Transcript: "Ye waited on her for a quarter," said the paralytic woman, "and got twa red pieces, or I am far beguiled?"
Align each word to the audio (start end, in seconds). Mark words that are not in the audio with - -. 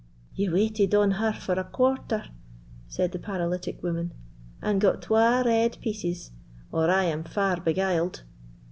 "Ye 0.33 0.49
waited 0.49 0.95
on 0.95 1.11
her 1.11 1.31
for 1.31 1.53
a 1.59 1.63
quarter," 1.63 2.23
said 2.87 3.11
the 3.11 3.19
paralytic 3.19 3.83
woman, 3.83 4.15
"and 4.59 4.81
got 4.81 5.03
twa 5.03 5.43
red 5.45 5.77
pieces, 5.79 6.31
or 6.71 6.89
I 6.89 7.03
am 7.03 7.23
far 7.23 7.59
beguiled?" 7.61 8.23